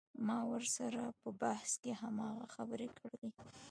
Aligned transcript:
ما 0.27 0.39
ورسره 0.51 1.01
په 1.21 1.29
بحث 1.41 1.71
کښې 1.81 1.91
هماغه 2.01 2.45
خبرې 2.55 2.87
کړلې. 2.97 3.29